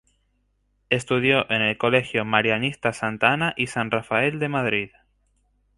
[0.89, 4.89] Estudió en el colegio marianista Santa Ana y San Rafael de Madrid.